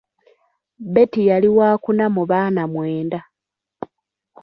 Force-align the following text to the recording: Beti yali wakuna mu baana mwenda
Beti 0.93 1.21
yali 1.29 1.49
wakuna 1.57 2.05
mu 2.15 2.23
baana 2.31 2.61
mwenda 2.73 3.19